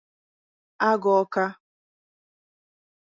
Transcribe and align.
Agụ 0.89 1.09
Awka 1.19 1.45